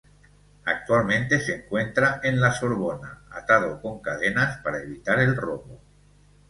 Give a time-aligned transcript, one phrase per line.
[0.65, 5.79] Actualmente se encuentra en la Sorbona, atado con cadenas para evitar el robo.